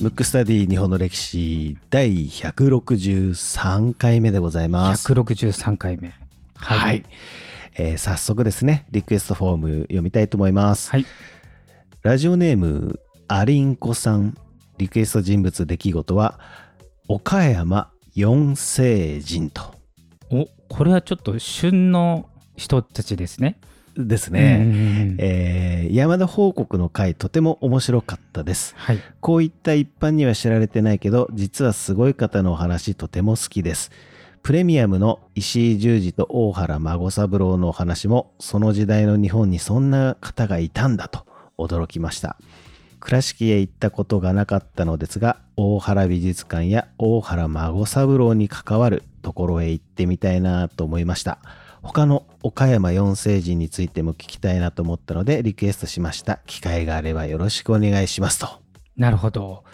[0.00, 5.12] ムックスタディ日本の歴史第163回目でございます。
[5.12, 6.12] 163回目。
[6.56, 7.04] はい、
[7.76, 10.90] えー早速ですね、リクエストフォーム読みたいと思います。
[10.90, 11.06] はい。
[12.02, 12.98] ラジオネーム、
[13.28, 14.36] アリンコさん。
[14.78, 16.40] リクエスト人物出来事は、
[17.06, 19.74] 岡山四世人と。
[20.30, 23.60] お、これはちょっと旬の人たちですね。
[23.96, 24.58] ですね。
[24.60, 28.74] うんえー山田報告の回とても面白かったです。
[28.76, 29.00] はい。
[29.20, 33.90] こういった一般には知られてないけど、実はすごい方のお話とても好きです。
[34.42, 41.26] プレミアムの石井十二と大原孫三郎のお話も、その時代の日本にそんな方がいたんだと
[41.58, 42.36] 驚きました。
[42.98, 51.38] 倉敷へ行ったことがなかったのですが、大原美術館や大原孫三郎に関わるところへ行ってみたいなと思いました。
[51.82, 56.40] 他の岡山四世人についても聞きたいなと思ったのでリクエストしました。
[56.46, 58.48] 機会があればよろしくお願いしますと。
[58.96, 59.64] なるほど。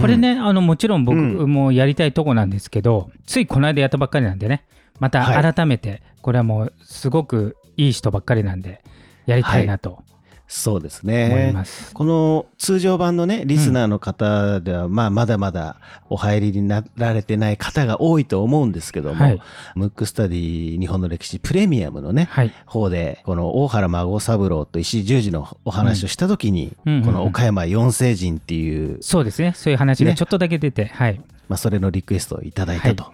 [0.00, 4.66] これね、あのもちろん僕うんもやりたいとこなんですけど、ついこの間やったばっかりなんでね、
[4.98, 8.82] またはい改めて、これはもうすごくいい人ばっかりなんで、
[9.26, 10.02] やりたいなと
[10.50, 11.54] そうですね。
[11.92, 15.76] この通常版のね、リスナーの方では、まあ、まだまだ
[16.08, 19.42] お入りになられてない方が多いと思うんですけども、はい。
[19.74, 22.52] ムックスタディ日本の歴史プレミアムのね、はい。
[22.64, 29.52] 方で、この大原孫三郎と石井十二のお話をしたときに、うんうんうんこの岡山四世人っていう、そうですね。
[29.54, 31.20] そういう話がねちょっとだけ出て、はい。
[31.48, 33.12] まあ、それのリクエストをいただいたと。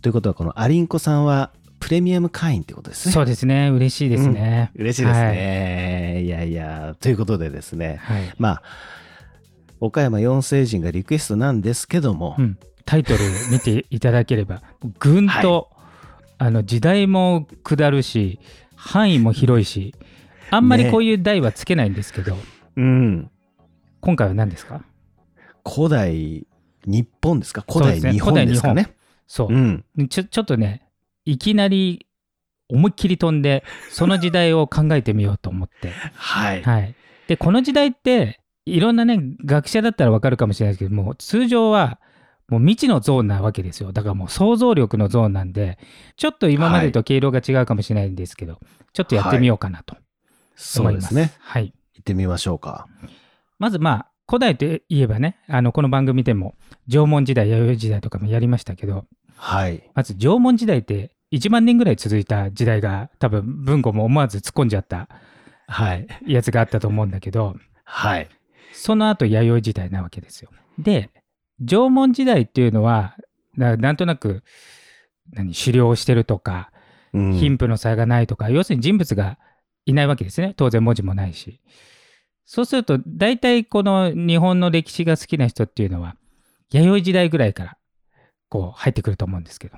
[0.00, 1.50] ということは、このアリンコさんは
[1.88, 3.14] プレミアム会員ってことですね。
[3.14, 3.70] そうですね。
[3.70, 4.70] 嬉しいですね。
[4.76, 6.22] 嬉しいですね。
[6.22, 8.30] い、やいや、ということでですね、はい。
[8.36, 8.62] まあ、
[9.80, 14.60] 岡山四世人がリクエストなんですけども、うん、タイトル見ていただければ。
[15.00, 15.70] ぐんと、
[16.36, 18.38] あの時代も下るし
[18.76, 19.94] 範囲も広いし
[20.50, 22.36] あんまりこういう題はつけないんですけど、
[22.76, 23.30] うん、
[24.02, 24.84] 今回は何ですか？
[25.66, 26.46] 古代
[26.84, 27.64] 日本ですか？
[27.66, 28.94] 古代日本ですかね。
[29.26, 30.82] そう、うん、ちょちょっとね
[31.28, 32.06] いきなり
[32.70, 36.62] 思いっきり飛んでその時代を考えてみようと思って、はい。
[36.62, 36.94] はい、
[37.28, 42.00] でこの時代っていろんなね学者だったらわかるかもしれないですけども通常は
[42.48, 45.78] もう未知のゾーンなわけですよだからもう想像力のゾーンなんで
[46.16, 48.58] ちょっと今までと毛色が違うかもしれないんですけど、
[48.94, 49.96] ちょっとやってみようかなと
[50.56, 51.14] そう思います。
[51.14, 51.36] ですね。
[51.40, 52.86] はい、行ってみましょうか。
[53.58, 56.54] まずまあ古代といえばねあのこの番組でも
[56.86, 59.04] 縄文時代弥生時代とかもやりましたけど
[59.38, 59.88] はい。
[59.94, 65.08] まず縄文時代って1万年ぐらい続いた時代が多分文庫も思わず突っ込んじゃった
[65.66, 66.06] はい。
[66.26, 68.28] やつがあったと思うんだけどはい。
[68.72, 70.50] その後弥生時代なわけですよ。
[70.78, 71.10] で
[71.60, 73.16] 縄文時代っていうのは
[73.56, 74.42] ななんとなく
[75.32, 76.70] 何狩猟をしてるとか
[77.12, 79.38] うん貧富の差がないとか、要するに人物が
[79.86, 81.60] いないわけですね当然文字もないし。
[82.44, 86.16] そうすると大体この日本の歴史が好きな人っていうのは
[86.70, 87.76] 弥生時代ぐらいから
[88.48, 89.76] こう入ってくると思うんですけど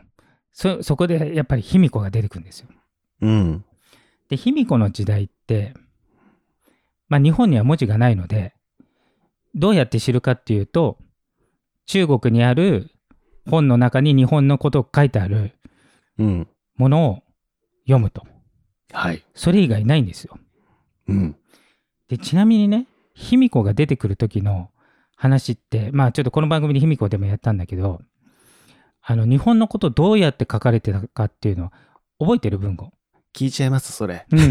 [0.52, 2.68] そそこでやっぱり卑弥呼が出てくるんですよ。
[3.22, 3.64] うん。
[4.28, 5.74] で卑弥呼の時代って、
[7.08, 8.54] まあ、日本には文字がないので
[9.54, 10.98] どうやって知るかっていうと
[11.86, 12.90] 中国にある
[13.48, 15.52] 本の中に日本のことが書いてある
[16.18, 16.48] うん。
[16.76, 17.22] ものを
[17.84, 18.26] 読むと
[18.92, 19.24] はい。
[19.34, 20.38] それ以外ないんですよ。
[21.08, 21.36] うん。
[22.08, 24.70] でちなみにね卑弥呼が出てくる時の
[25.16, 28.00] 話ってまあちょっとこの番組で卑弥呼でもやったんだけど
[29.02, 31.72] あの日本のことどうやって書かれてたかっていうのは
[32.18, 32.58] 覚えてる？
[32.58, 32.92] 文語、
[33.34, 34.26] 聞いちゃいます、それ。
[34.30, 34.50] うん、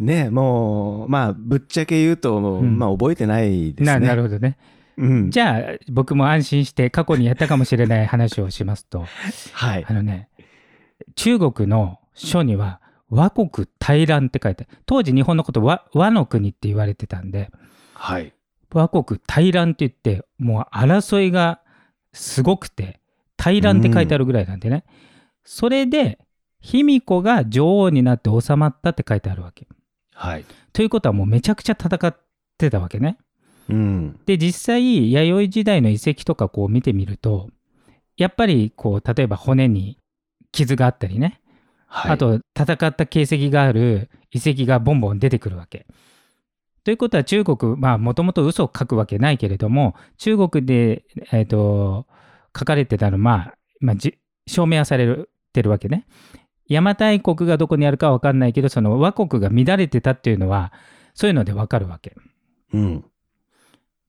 [0.06, 4.00] ねもう、まあ、ぶっちゃけ言うと、んまあ、覚えてないですね。
[4.00, 4.56] ななるほどね。
[4.96, 5.30] うん。
[5.30, 9.04] じゃあ僕も安心して過去にやったかもしれない話をしますと
[9.52, 9.92] はいあ。
[9.92, 10.28] のね
[11.16, 17.50] 中国の書には倭国大乱って書いて当時日本のこと和和の国って言われてたんで
[17.94, 18.32] はい。
[18.70, 21.60] 倭国大乱って言ってもう争いが
[22.12, 23.00] すごくて
[23.36, 24.84] 大乱って書いてあるぐらいなんでね、
[25.44, 26.18] それで
[26.60, 29.66] 卑弥呼が女王になって治まったって書いてあるわけ。
[30.14, 30.44] はい。
[30.72, 32.16] ということはもうめちゃくちゃ戦っ
[32.58, 33.16] てたわけね。
[33.68, 34.20] うん。
[34.26, 37.48] で実際弥生時代の遺跡とかこう見てみると
[38.16, 39.98] やっぱりこう例えば骨に
[40.52, 41.40] 傷があったりね、
[41.86, 42.12] はい。
[42.12, 45.86] あ、と戦った形跡がある遺跡がボンボン出てくるわけ。
[46.84, 52.06] ということは中国まあもともと嘘を書くわけないけれども中国で、えー、と
[52.58, 56.06] 書かれてたのまあ、まあ、じ証明はされてるわけね。
[56.68, 60.72] 邪馬台国がどこにあるかは分かんないけどその倭国が乱れてたっていうのは
[61.14, 62.14] そういうので分かるわけ。
[62.72, 63.04] うん。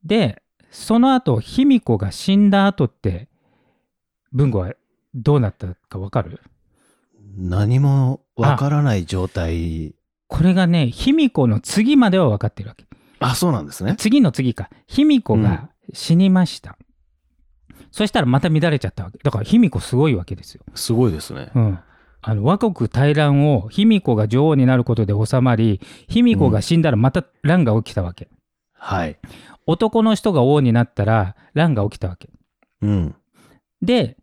[0.04, 3.28] でその後卑弥呼が死んだ後って
[4.32, 4.74] 文吾は
[5.14, 6.40] どうなったか分かる？
[7.36, 9.96] 何もわからない状態。
[10.32, 12.86] これがね、卑弥呼の次までは分かってるわけ。
[13.20, 13.96] あ、そうなんですね。
[13.98, 14.70] 次の次か。
[14.88, 16.78] 卑弥呼が死にました。
[17.92, 19.18] そしたらまた乱れちゃったわけ。
[19.22, 20.64] だから卑弥呼すごいわけですよ。
[20.74, 21.52] すごいですね。
[21.54, 21.80] うん。
[22.22, 28.30] あの倭国大乱を卑弥呼が女王になることで収まり卑弥呼が死んだらまた乱が起きたわけ、
[28.72, 29.20] はい。
[29.68, 32.30] 男の人が王になったら乱が起きたわけ
[32.82, 33.16] うん。
[33.82, 34.16] で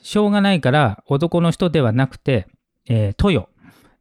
[0.00, 2.46] しょうがないから男の人ではなくて、
[2.88, 3.51] えー豊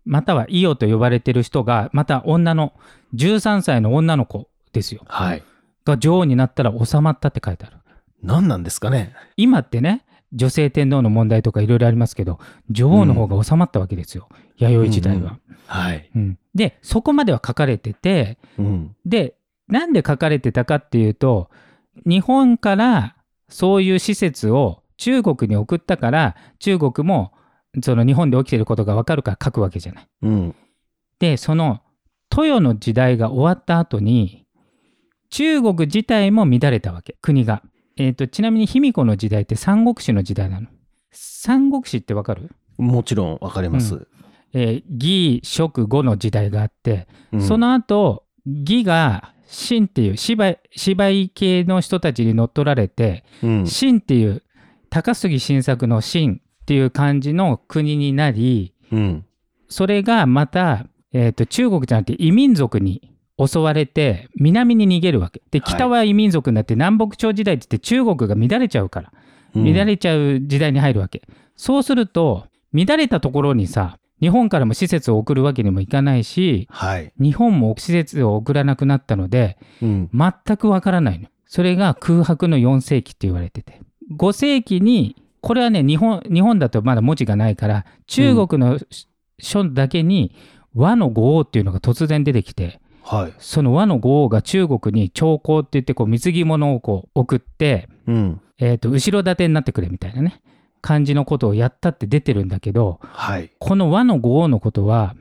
[0.06, 2.74] または伊予と呼ばれてる人がまた女の
[3.16, 5.44] 13歳の女の子ですよはい。
[5.86, 7.78] が女王になったら収まったって書いてある
[8.24, 9.16] 何なんですかね。
[9.36, 12.40] 今ってね女性天皇の問題とかいろいろありますけど
[12.70, 16.10] 女王の方が収まったわけですよ、弥生時代は、はい。
[16.16, 18.96] うんでそこまでは書かれててうん。
[19.06, 19.36] で
[19.68, 21.50] なんで書かれてたかっていうと
[22.06, 23.16] 日本から
[23.50, 27.34] そういう施設を中国に送ったから中国も
[27.82, 30.08] その日本で起きてることが分かるから書くわけじゃない。
[30.24, 30.56] うん。
[31.20, 31.82] でその
[32.36, 34.46] 豊の時代が終わった後に
[35.30, 37.64] 中国自体も乱れたわけ国が。
[37.98, 40.68] えー、とちなみに卑弥呼の時代って三国志の時代なの。
[41.12, 44.08] 三国志って分かる、もちろんわかります。
[44.54, 50.58] えー義蜀呉の時代があってうんそ、の後義が秦っていう芝
[51.10, 53.64] 居系の人たちに乗っ取られてうん。
[53.66, 54.42] 秦っていう
[54.90, 59.26] 高杉晋作の秦っていう感じの国になりうん。
[59.68, 63.12] それがまた、えーと中国じゃなくて異民族に
[63.44, 69.12] 襲われて南に逃げるわけではい北は異民族になって南北朝時代って言って中国が乱れちゃうから
[69.56, 71.22] うん乱れちゃう時代に入るわけ、
[71.58, 77.12] そうすると乱れたところにさ日本からも施設を送るわけにもいかないしはい。
[77.20, 80.10] 日本も施設を送らなくなったのでうん。
[80.14, 83.82] 全くわからないのそれが空白の4世紀って言われてて
[84.16, 88.80] 5世紀にこれはね日本日本だとまだ文字がないから中国の
[89.40, 90.36] 書だけに
[90.74, 93.34] 和の五王っていうのが突然出てきてはい。
[93.40, 98.42] その和の五王が中国に朝貢って言ってこう貢ぎ物をこう送って、うん。
[98.58, 100.40] えー、と後ろ盾になってくれみたいなね
[100.82, 103.52] 感じのことをやったって出てるんだけどはい。
[103.60, 105.16] この和の五王のことは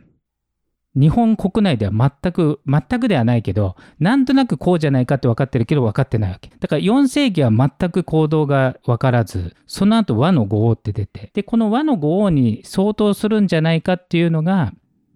[0.97, 14.73] 日本国内では全く全くではないけどなんとなくこうじゃないかって分かってるけど分かってないわけだから4世紀は全く行動が分からずその後和の五王って出てでこの和の五王に相当するんじゃないかっていうのが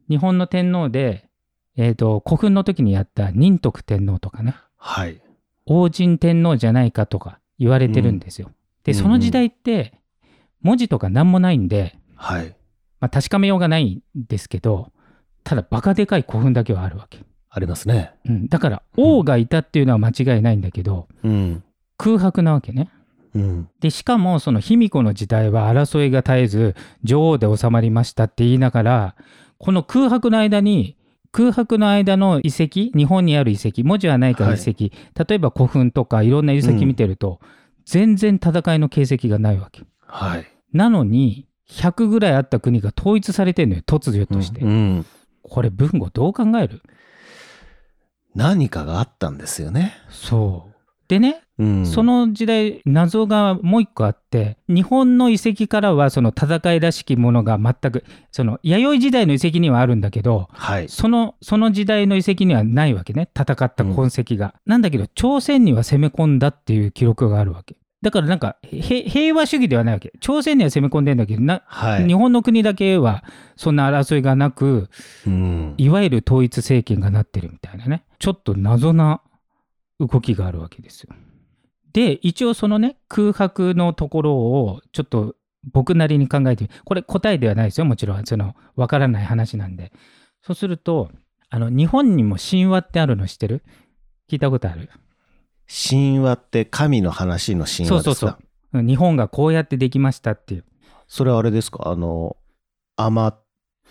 [0.08, 1.28] 日本の天皇で、
[1.76, 5.20] えー、と古墳の時にやった仁徳天皇とかねはい。
[5.66, 8.50] 王神天皇じゃないかとか言われてるんですよ。
[8.84, 9.94] でうんその時代って
[10.60, 12.54] 文字とか何もないんで、はい。
[13.00, 14.92] まあ、確かめようがないんですけど
[15.44, 17.20] ただバカでかい古墳だけはあるわけ、
[17.50, 18.14] ありますね。
[18.26, 21.62] うん、だから王がいたっていうのは間違いないんだけどうん。
[21.96, 22.90] 空白なわけね
[23.34, 23.68] うん。
[23.80, 29.16] でしかもその卑弥呼の時代は争いが絶えず女王で収まりましたって言いながら
[29.58, 30.96] この空白の間に
[31.34, 34.90] 空白の間の遺跡日本にある遺跡文字はないから遺跡、
[35.26, 37.40] 例えば古墳とかいろんな遺跡見てると、
[37.84, 40.46] 全然戦いの形跡がないわけはい。
[40.72, 45.06] なのに100ぐらいあった国が統一されてるのよ突如として、うん。
[45.48, 46.82] これ文語どう考える？
[48.34, 49.94] 何かがあったんですよね。
[50.10, 50.74] そう
[51.06, 51.86] でねうん。
[51.86, 60.88] そ、の時代謎がもう一個あって日本の遺跡からはその戦いらしきものが全くその弥生時代の遺跡にはあるんだけどはい。
[60.88, 72.06] そのその時代の遺跡にはないわけね戦った痕跡が、なんだけど朝鮮には攻め込んだっていう記録があるわけだからなんかへ平和主義ではないわけ朝鮮には攻め込んでんだけどな、はい。
[72.06, 73.24] 日本の国だけは
[73.56, 74.90] そんな争いがなく
[75.26, 75.74] うん。
[75.78, 79.22] いわゆる統一政権がなってるみたいなねちょっと謎な
[79.98, 81.14] 動きがあるわけですよ。
[81.92, 85.34] で一応そのね空白のところをちょっと
[85.72, 89.92] 僕なりに考えてみこれ答えではないですよもちろんそのわからない話なんで
[90.42, 91.10] そうすると
[91.48, 93.62] あの日本にも神話ってあるの知ってる？
[94.28, 94.90] 聞いたことある？
[95.68, 97.90] 神話って神の話の神話ですか？
[97.90, 98.38] そうそうそう。
[98.38, 100.64] うん日本がこうやってできましたっていう。
[101.06, 101.88] それはあれですか？
[101.88, 102.36] あの、
[102.96, 103.38] アマ、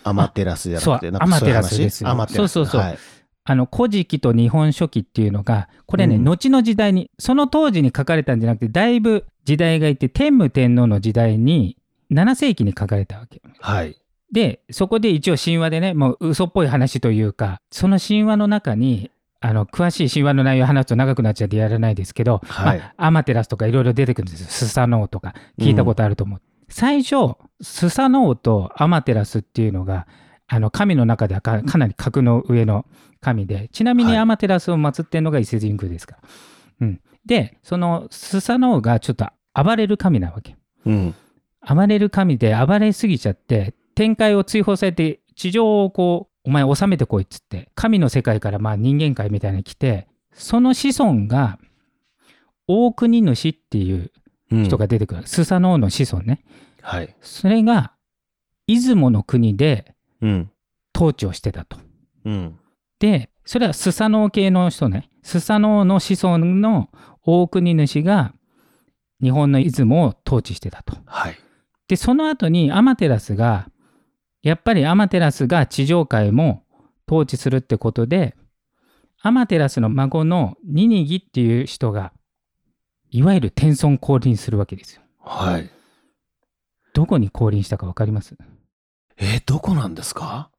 [0.02, 2.10] アマテラスじゃなくて、なんかそういう話アマテラスですよ。
[2.10, 2.52] アマテラス。
[2.52, 2.80] そうそうそう。
[2.82, 2.98] はい。
[3.46, 6.24] あの古事記と日本書紀っていうのがこれね、うん。
[6.24, 11.76] 後の時代にその当時に書かれたんじゃなくてだいぶ時代がいて天武天皇の時代に
[12.10, 13.40] 7世紀に書かれたわけ。
[13.60, 13.96] はい。
[14.32, 19.10] でそこで一応神話でねもう嘘っぽい話というかその神話の中に
[19.46, 22.78] あの詳しい神話の内容を話すと長くなっちゃってやらないですけど、はい。
[22.78, 24.46] まあ、アマテラスとかいろいろ出てくるんですよ。
[24.48, 30.06] スサノオとか聞いたことあると思う、最初スサノオとアマテラスっていうのが
[30.46, 32.86] あの神の中ではかかなり格の上の
[33.20, 34.18] 神でちなみにはい。
[34.20, 36.16] アマテラスを祀ってるのが伊勢神宮ですか。
[36.80, 40.56] ら、うん、でそのスサノオがちょっと暴れる神なわけ。
[40.86, 41.14] うん。
[41.68, 51.58] 暴れる神で暴れすぎちゃって天界を追放されて地上をこうお前治めてこいっつって神の世界からまあ人間界みたいに来てその子孫が
[52.66, 54.10] 大国主っていう
[54.50, 56.44] うん人が出てくる、スサノオの子孫ね
[56.82, 57.16] はい。
[57.22, 57.92] それが
[58.66, 60.50] 出雲の国でうん。
[60.96, 61.78] 統治をしてたと。
[62.24, 62.58] うん。
[63.00, 66.90] でそれはスサノオ系の人ねスサノオの子孫の
[67.24, 68.32] 大国主が
[69.20, 70.96] 日本の出雲を統治してたと。
[71.06, 71.36] はい。
[71.88, 73.68] でその後にアマテラスが
[74.44, 76.64] やっぱりアマテラスが地上界も
[77.08, 78.36] 統治するってことで
[79.22, 82.12] アマテラスの孫のニニギっていう人が
[83.10, 85.02] いわゆる天孫降臨するわけですよ。
[85.20, 85.70] はい。
[86.92, 88.36] どこに降臨したか分かります？
[89.16, 90.50] えーどこなんですか？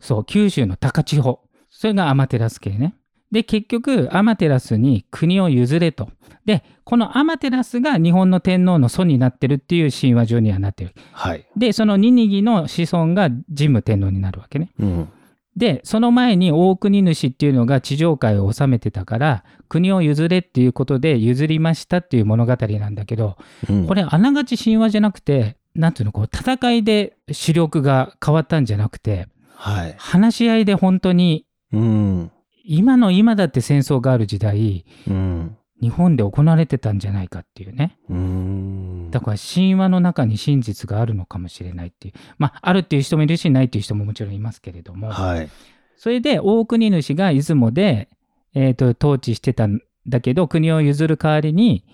[0.00, 2.94] そう九州の高千穂それがアマテラス系ね。
[3.30, 6.08] で結局アマテラスに国を譲れと。
[6.44, 10.92] でこのアマテラスが日本の天皇の祖になってるっていう神話上にはなってる。
[11.12, 11.44] はい。
[11.56, 14.70] でそのニニギの子孫が神武天皇になるわけね。
[14.78, 15.08] うん。
[15.56, 23.38] でその前に大国主っていうのが地上界を治めてたから国を譲れっていうことで譲りましたっていう物語なんだけど
[23.70, 29.94] うんこれあながち神話じゃなくてなんていうのこう戦いで主力が変わったんじゃなくてはい。
[29.96, 32.30] 話し合いで本当にうん。
[32.66, 35.56] 今の今だって戦争がある時代うん。
[35.78, 39.10] 日本で行われてたんじゃないかっていうねうん。
[39.10, 45.50] だから神話の中に真実があるのかもしれないっていうまああるっていう人もいるしないっていう人ももちろんいますけれども、はい。
[45.96, 48.08] それで大国主が出雲で、
[48.54, 51.84] えーと統治してたんだけど国を譲る代わりに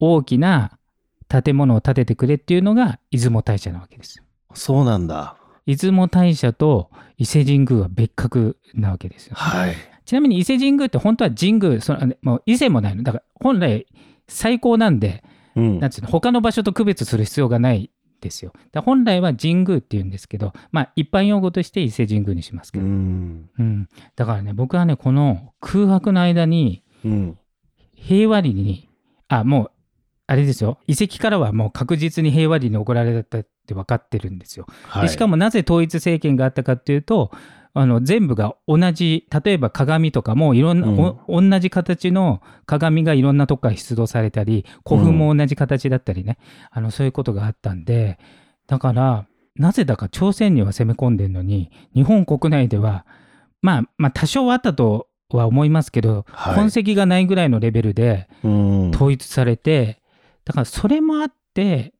[0.00, 0.78] 大きな
[1.28, 4.22] 建物を建ててくれっていうのが出雲大社なわけです。
[4.54, 5.36] そうなんだ。
[5.66, 9.34] 出雲大社と伊勢神宮は別格なわけですよ。
[9.36, 9.74] はい。
[10.06, 13.86] ちなみに伊勢神宮って本当は神宮そのもう伊勢もないのだから本来
[14.28, 15.22] 最高なんで
[15.54, 18.52] うんなんつうの他の場所と区別する必要がないですよ。
[18.72, 23.50] だ本来は神宮っていうんですけどまあ一般用語として伊勢神宮にしますけうど、ん。
[23.58, 27.38] うん、だからね僕はねこの空白の間にうん。
[27.94, 28.88] 平和裏に
[29.28, 29.70] あもう
[30.28, 34.66] あれですよ遺跡からはもう確実に平和裏に送られたって分かってるんですよ。
[34.84, 35.02] はい。
[35.02, 37.32] でしかもなぜ統一政権があったかっていうと
[37.78, 40.88] あの全部が同じ例えば鏡とかもいろんな、
[41.28, 46.38] お同じ形の鏡がいろんなとこから出土されたり古墳も同じ形だったりね、
[46.70, 48.18] あのそういうことがあったんで
[48.66, 53.04] だからなぜだか朝鮮には攻め込んでるのに日本国内では
[53.60, 56.54] まあまあ多少はあったとは思いますけど、はい。
[56.54, 58.90] 痕跡がないぐらいのレベルでうん。
[58.90, 60.00] 統一されて
[60.46, 61.92] だからそれもあって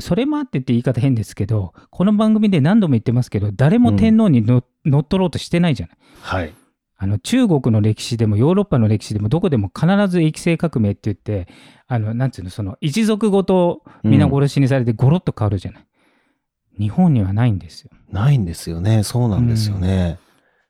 [0.00, 5.96] それもあってって言い方変ですけどこの番組で何度も言ってますけど誰も天皇にの乗っ取ろうとしてないじゃない。
[6.20, 6.54] はい。
[7.02, 11.48] あの中国の歴史でもヨーロッパの歴史でもどこでも必ず液政革命って言って
[11.86, 15.86] あのなんつうのその一族ごと皆殺しにされてゴロッと変わるじゃない。
[16.78, 17.90] 日本にはないんですよ。
[18.10, 19.02] ないんですよね。
[19.02, 20.18] そうなんですよね。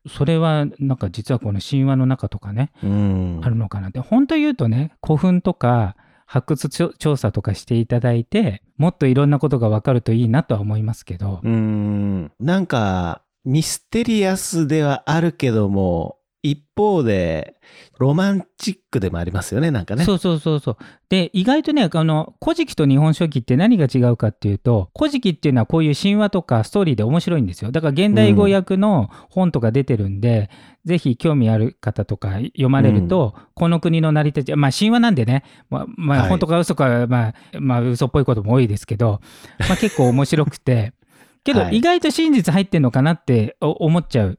[0.08, 3.40] それはなんか実はこの神話の中とかねうん。
[3.42, 5.96] あるのかなって本当言うとね古墳とか
[6.30, 12.30] 発掘調査とかしていただいてもっといろんなことが分かるといいなとは思いますけど、うん。
[12.38, 17.56] なんか、ミステリアスではあるけども、一方で、
[17.98, 20.04] ロマンチックでもありますよね、なんかね。
[20.04, 20.76] そうそうそうそう。
[21.10, 27.72] で意外とねあの「古事記」と「日本書紀」って何が違うかっていうと「古事記」っていうのはこういう神話とかストーリーで面白いんですよ。
[27.72, 30.50] だから現代語訳の本とか出てるんで、
[30.84, 36.28] ぜひ興味ある方とか読まれると、この国の成り立ちまあ神話なんでね、まあまあ、はい。
[36.30, 39.20] 本当か嘘か、まあ、まあ嘘っぽいことも多いですけど、
[39.58, 40.94] まあ、結構面白くて。
[41.44, 41.78] けどはい。
[41.78, 44.38] 意外と真実入ってんのかなってお思っちゃう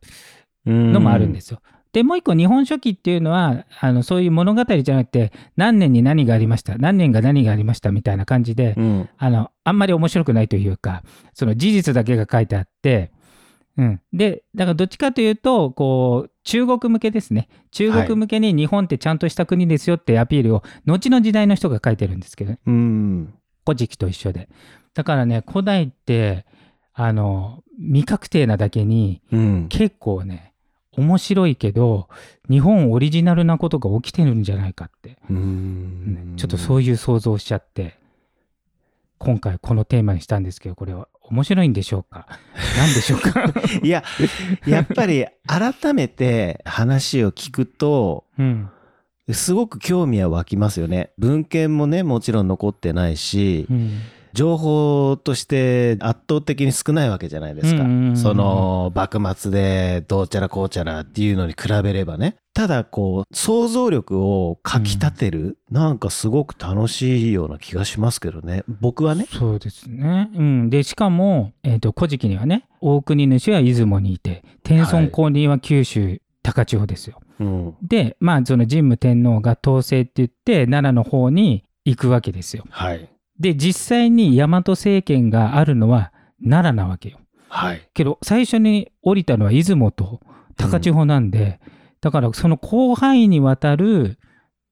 [0.65, 1.61] ののもあるんですよ。
[1.93, 9.09] でもう一個「日本書紀」っていうのはあのそういう物語じゃなくて何年に何がありました何年が何がありましたみたいな感じで、うん。
[9.17, 13.11] あのあんまり面白くないというかその事実だけが書いてあって、
[13.77, 23.33] うん、でだからどっちかというとこう中国向けですね中国向けに日本ってちゃんとした国ですよってアピールを後の時代の人が書いてるんですけどねうん。
[23.65, 24.49] 古事記と一緒で
[24.93, 26.45] だからね古代って
[26.93, 29.67] あの未確定なだけにうん。
[29.69, 30.50] 結構ね
[30.97, 32.09] 面白いけど
[32.49, 36.33] 日本オリジナルなことが起きてるんじゃないかって、うん。
[36.37, 37.99] ちょっとそういう想像をしちゃって。
[39.17, 42.25] 今回このテーマにしたんですけどこれは面白いんでしょうか？
[42.75, 44.03] 何でしょうか、 いや、
[44.65, 48.69] やっぱり改めて話を聞くと、うん。
[49.31, 51.11] すごく興味は湧きますよね。
[51.19, 53.99] 文献もね、もちろん残ってないし、うん
[54.33, 57.83] 情報として圧倒的に少ないわけじゃないですか。
[57.83, 62.35] うんうんうんその幕末でどうちゃらこうちゃらっていうのに比べればね。
[62.53, 68.63] ただこう想像力をかき立てる、なんかすごく楽しいような気がしますけどね。
[68.81, 69.25] 僕はね。
[69.31, 70.29] そうですね。
[70.35, 70.69] うん。
[70.69, 77.19] で、しかも、えっ、と、古事記にはね、大国主は出雲にいて、天孫降臨は九州、高千穂ですよ。
[77.39, 77.75] うん。
[77.81, 82.65] で、まあ、その神武天皇が統制って言って、奈良の方に行くわけですよ。
[82.69, 83.09] はい。
[83.39, 86.11] で、実際に大和政権があるのは
[86.43, 87.19] 奈良なわけよ。
[87.49, 87.87] はい。
[87.93, 90.21] けど、最初に降りたのは出雲と
[90.57, 91.59] 高千穂なんで、
[92.01, 94.17] だからその広範囲にわたる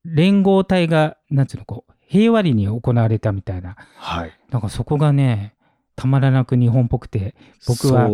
[0.06, 4.32] 連合体が、なんつうの、こう、平和裏に行われたみたいな、はい。
[4.50, 5.54] なんかそこがね、
[6.00, 7.36] たまらなく日本っぽくて、
[7.68, 8.08] 僕は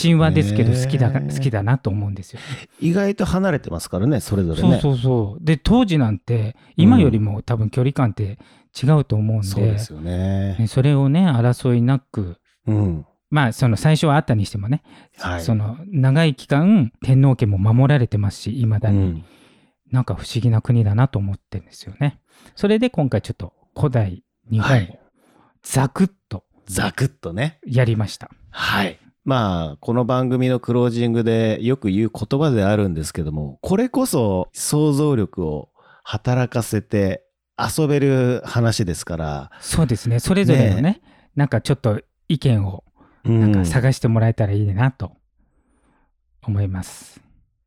[0.00, 2.40] 神話ですけど好きだ、好きだなと思うんですよ。
[2.80, 4.80] 意外と離れてますからね、それぞれそうね。
[4.80, 5.44] そうそう。
[5.44, 8.38] で、当時なんて、今よりも多分距離感って
[8.80, 10.56] 違うと思うんで、そうですよね。
[10.56, 12.36] ねそれをね、争いなく、
[12.68, 13.06] うん。
[13.28, 14.84] まあ、その最初はあったにしてもね、
[15.18, 15.40] はい。
[15.42, 19.24] その長い期間、天皇家も守られてますし、いまだに、うん
[19.90, 22.18] なんか不思議な国だなと思ってるんですよね。
[22.56, 24.98] それで今回ちょっと古代日本をはい
[25.62, 27.58] ザクッとザクッとね。
[27.66, 28.30] やりました。
[28.50, 28.98] はい。
[29.24, 35.70] まあ、この番組のクロージングでよく言う言葉であるんですけども、これこそ想像力を
[36.02, 37.24] 働かせて
[37.56, 40.18] 遊べる話ですから、そうですね。
[40.18, 41.02] それぞれのね、
[41.36, 42.84] なんかちょっと意見を
[43.24, 45.16] うんなんか探してもらえたらいいなと
[46.42, 47.20] 思います。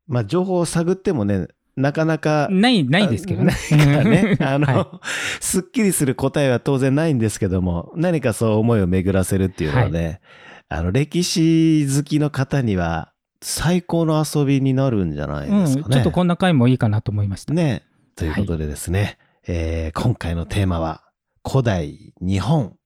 [0.07, 3.53] まあ、情報を探ってもね、なかなか、ない、ないですけどね。
[3.71, 5.01] ね、 あの、は
[5.41, 10.21] すっきりする答えは当然ないんですけども、何かそう思いを巡らせるっていうのはね、
[10.69, 15.95] あの、歴史好きの方には最高の遊びになるんじゃないうん、ですかね。
[15.95, 17.53] ちょっとこんな回もいいかなと思いました。
[17.53, 17.83] ね。
[18.15, 19.17] ということでですね、
[19.47, 21.03] えー今回のテーマは
[21.47, 22.77] 古代日本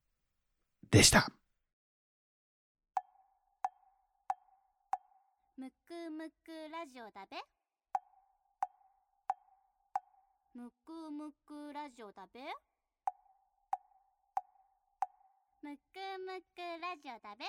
[0.90, 1.30] でした。
[5.56, 7.36] むくむくラジオだべ
[10.52, 12.40] むくむくラジオだべ？
[15.62, 15.80] むく
[16.26, 17.44] むくラジオだべ？